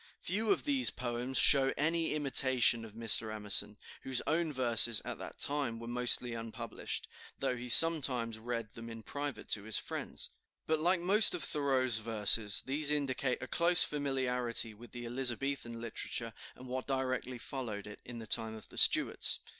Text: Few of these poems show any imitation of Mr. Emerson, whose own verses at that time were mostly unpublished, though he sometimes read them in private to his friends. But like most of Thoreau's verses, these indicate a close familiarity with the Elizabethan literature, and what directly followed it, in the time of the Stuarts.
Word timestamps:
Few 0.23 0.49
of 0.49 0.63
these 0.63 0.89
poems 0.89 1.37
show 1.37 1.75
any 1.77 2.15
imitation 2.15 2.83
of 2.83 2.93
Mr. 2.93 3.31
Emerson, 3.31 3.77
whose 4.01 4.19
own 4.25 4.51
verses 4.51 4.99
at 5.05 5.19
that 5.19 5.37
time 5.37 5.77
were 5.79 5.85
mostly 5.85 6.33
unpublished, 6.33 7.07
though 7.37 7.55
he 7.55 7.69
sometimes 7.69 8.39
read 8.39 8.71
them 8.71 8.89
in 8.89 9.03
private 9.03 9.47
to 9.49 9.61
his 9.61 9.77
friends. 9.77 10.31
But 10.65 10.79
like 10.79 11.01
most 11.01 11.35
of 11.35 11.43
Thoreau's 11.43 11.99
verses, 11.99 12.63
these 12.65 12.89
indicate 12.89 13.43
a 13.43 13.47
close 13.47 13.83
familiarity 13.83 14.73
with 14.73 14.91
the 14.91 15.05
Elizabethan 15.05 15.73
literature, 15.79 16.33
and 16.55 16.65
what 16.67 16.87
directly 16.87 17.37
followed 17.37 17.85
it, 17.85 17.99
in 18.03 18.17
the 18.17 18.25
time 18.25 18.55
of 18.55 18.69
the 18.69 18.79
Stuarts. 18.79 19.37